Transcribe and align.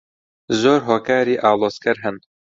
زۆر 0.61 0.79
هۆکاری 0.89 1.35
ئاڵۆزکەر 1.43 1.97
هەن. 2.03 2.15